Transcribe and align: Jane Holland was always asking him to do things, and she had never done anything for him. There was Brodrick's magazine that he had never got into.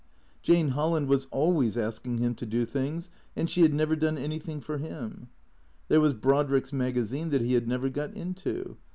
Jane 0.41 0.69
Holland 0.69 1.07
was 1.09 1.25
always 1.29 1.77
asking 1.77 2.17
him 2.17 2.33
to 2.33 2.45
do 2.47 2.65
things, 2.65 3.11
and 3.35 3.47
she 3.47 3.61
had 3.61 3.71
never 3.71 3.95
done 3.95 4.17
anything 4.17 4.59
for 4.59 4.79
him. 4.79 5.27
There 5.89 6.01
was 6.01 6.15
Brodrick's 6.15 6.73
magazine 6.73 7.29
that 7.29 7.41
he 7.41 7.53
had 7.53 7.67
never 7.67 7.87
got 7.87 8.15
into. 8.15 8.77